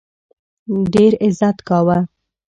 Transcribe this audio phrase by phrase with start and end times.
[0.93, 1.97] ډېر عزت کاوه.